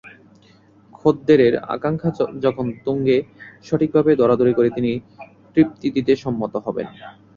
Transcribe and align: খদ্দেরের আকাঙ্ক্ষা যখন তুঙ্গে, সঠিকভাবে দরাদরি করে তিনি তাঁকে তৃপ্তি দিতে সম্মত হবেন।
খদ্দেরের 0.93 1.53
আকাঙ্ক্ষা 1.75 2.09
যখন 2.45 2.65
তুঙ্গে, 2.85 3.17
সঠিকভাবে 3.63 4.11
দরাদরি 4.15 4.53
করে 4.53 4.69
তিনি 4.69 4.91
তাঁকে 4.97 5.25
তৃপ্তি 5.53 5.87
দিতে 5.95 6.13
সম্মত 6.23 6.53
হবেন। 6.65 6.87